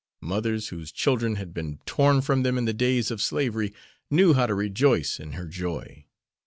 Mothers 0.23 0.69
whose 0.69 0.91
children 0.91 1.35
had 1.35 1.53
been 1.53 1.77
torn 1.85 2.21
from 2.21 2.41
them 2.41 2.57
in 2.57 2.65
the 2.65 2.73
days 2.73 3.11
of 3.11 3.21
slavery 3.21 3.71
knew 4.09 4.33
how 4.33 4.47
to 4.47 4.55
rejoice 4.55 5.19
in 5.19 5.33
her 5.33 5.45
joy. 5.45 6.05